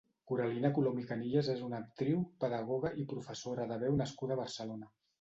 [0.29, 4.95] Coralina Colom i Canillas és una actriu, pedagoga i professora de veu nascuda a Barcelona.